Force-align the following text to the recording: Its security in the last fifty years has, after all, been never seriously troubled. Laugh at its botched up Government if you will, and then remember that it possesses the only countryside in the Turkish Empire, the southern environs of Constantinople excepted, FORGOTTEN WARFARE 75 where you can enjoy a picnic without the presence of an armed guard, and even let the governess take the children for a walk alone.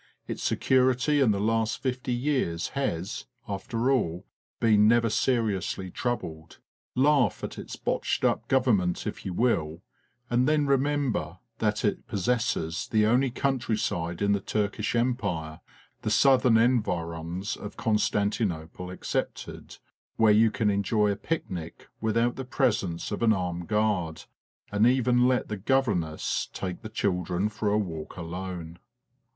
Its 0.27 0.41
security 0.41 1.19
in 1.19 1.29
the 1.29 1.39
last 1.39 1.77
fifty 1.79 2.11
years 2.11 2.69
has, 2.69 3.27
after 3.47 3.91
all, 3.91 4.25
been 4.59 4.87
never 4.87 5.11
seriously 5.11 5.91
troubled. 5.91 6.57
Laugh 6.95 7.43
at 7.43 7.59
its 7.59 7.75
botched 7.75 8.23
up 8.25 8.47
Government 8.47 9.05
if 9.05 9.27
you 9.27 9.31
will, 9.35 9.83
and 10.27 10.49
then 10.49 10.65
remember 10.65 11.37
that 11.59 11.85
it 11.85 12.07
possesses 12.07 12.87
the 12.87 13.05
only 13.05 13.29
countryside 13.29 14.23
in 14.23 14.31
the 14.31 14.39
Turkish 14.39 14.95
Empire, 14.95 15.59
the 16.01 16.09
southern 16.09 16.57
environs 16.57 17.55
of 17.55 17.77
Constantinople 17.77 18.89
excepted, 18.89 19.77
FORGOTTEN 20.17 20.17
WARFARE 20.17 20.17
75 20.17 20.21
where 20.23 20.33
you 20.33 20.49
can 20.49 20.71
enjoy 20.71 21.11
a 21.11 21.15
picnic 21.15 21.87
without 21.99 22.37
the 22.37 22.43
presence 22.43 23.11
of 23.11 23.21
an 23.21 23.33
armed 23.33 23.67
guard, 23.67 24.23
and 24.71 24.87
even 24.87 25.27
let 25.27 25.47
the 25.47 25.57
governess 25.57 26.49
take 26.51 26.81
the 26.81 26.89
children 26.89 27.49
for 27.49 27.69
a 27.69 27.77
walk 27.77 28.17
alone. 28.17 28.79